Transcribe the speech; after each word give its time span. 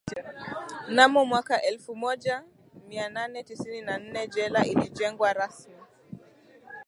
Mnamo 0.89 1.25
mwaka 1.25 1.61
elfu 1.61 1.95
moja 1.95 2.43
mia 2.87 3.09
nane 3.09 3.43
tisini 3.43 3.81
na 3.81 3.97
nne 3.97 4.27
jela 4.27 4.65
ilijengwa 4.65 5.33
rasmi 5.33 5.75